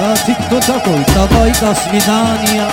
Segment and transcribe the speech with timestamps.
[0.00, 2.64] 아직도 자고 있다 보니까 숨이 나니야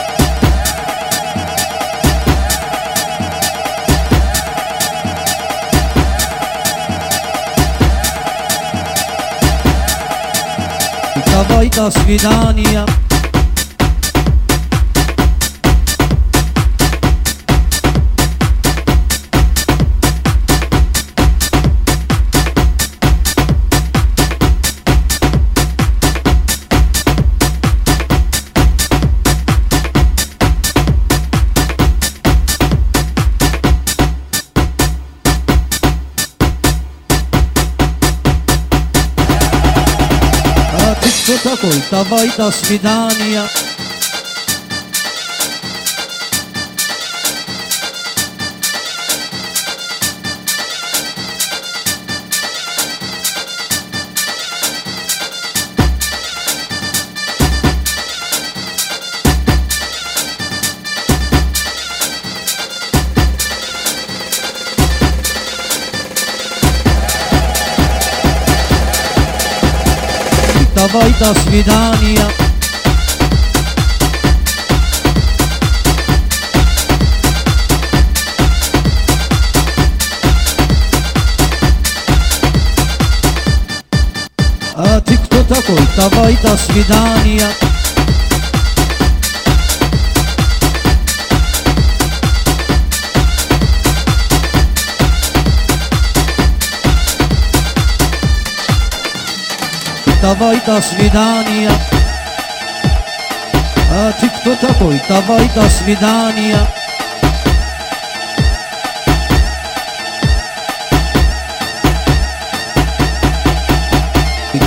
[11.19, 13.06] 있다 보니까 숨이 나니야
[41.27, 43.43] Tuta kulta vaida svidania
[70.86, 72.26] Давай до свидания.
[84.74, 85.78] А ты кто такой?
[85.96, 87.48] Давай до свидания.
[100.20, 101.70] Давай до свидания.
[103.90, 105.00] А ты кто такой?
[105.08, 106.58] Давай до свидания.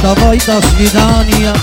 [0.02, 1.54] Давай до свидания.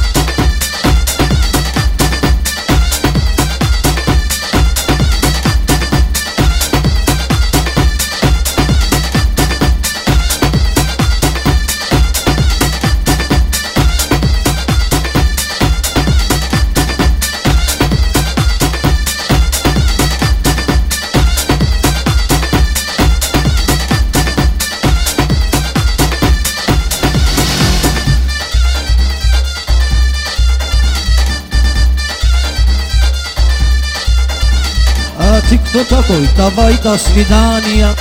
[35.50, 36.28] ты кто такой?
[36.36, 37.96] Давай до свидания.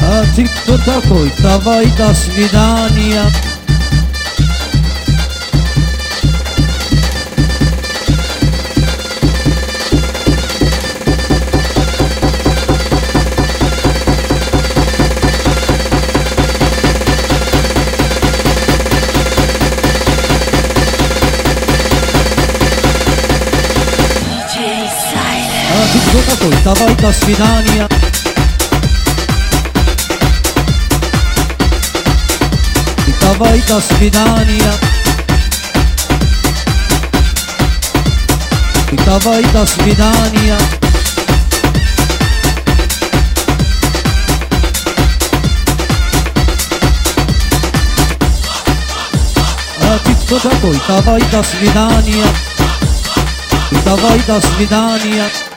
[0.00, 1.32] А ты кто такой?
[1.38, 3.24] Давай до свидания.
[26.10, 27.86] Gioca questa volta sfidania
[33.04, 34.78] Questa volta sfidania
[38.88, 40.56] Questa volta sfidania
[49.80, 52.32] eh, Gioca questa volta sfidania
[53.68, 55.47] Questa volta sfidania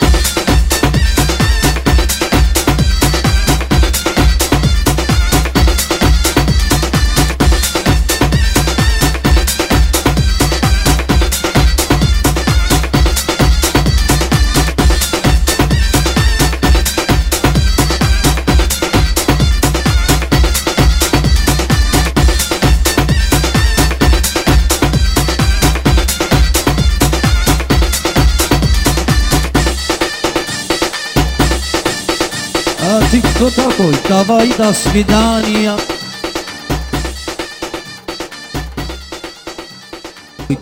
[33.41, 33.95] кто такой?
[34.07, 35.75] Давай до свидания.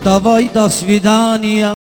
[0.02, 1.74] Давай до свидания.